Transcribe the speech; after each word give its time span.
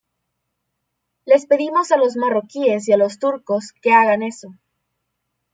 Les 1.31 1.45
pedimos 1.45 1.91
a 1.91 1.95
los 1.97 2.15
marroquíes 2.17 2.87
y 2.89 2.91
a 2.91 2.97
los 2.97 3.19
turcos 3.19 3.71
que 3.83 3.93
hagan 3.93 4.23
eso. 4.23 4.57